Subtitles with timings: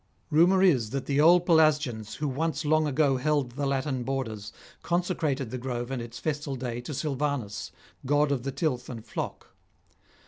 [0.31, 5.51] Rumour is that the old Pelasgians, who once long ago held the Latin borders, consecrated
[5.51, 7.71] the grove and its festal day to Silvanus,
[8.03, 9.55] god of the tilth and flock.